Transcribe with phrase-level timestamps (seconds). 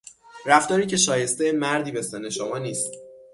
[0.45, 2.91] رفتاری که شایسته مردی به سن شما نیست